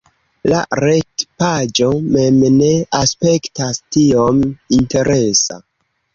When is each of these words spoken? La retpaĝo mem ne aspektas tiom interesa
La 0.51 0.59
retpaĝo 0.79 1.89
mem 2.15 2.39
ne 2.55 2.71
aspektas 3.01 3.83
tiom 3.99 4.43
interesa 4.81 5.63